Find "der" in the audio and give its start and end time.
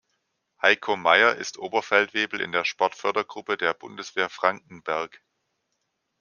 2.51-2.65, 3.55-3.75